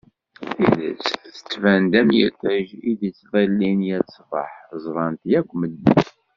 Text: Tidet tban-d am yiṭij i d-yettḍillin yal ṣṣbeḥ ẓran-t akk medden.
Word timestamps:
Tidet 0.57 1.05
tban-d 1.49 1.93
am 1.99 2.09
yiṭij 2.17 2.67
i 2.89 2.91
d-yettḍillin 2.99 3.79
yal 3.89 4.03
ṣṣbeḥ 4.13 4.51
ẓran-t 4.83 5.23
akk 5.39 5.49
medden. 5.59 5.97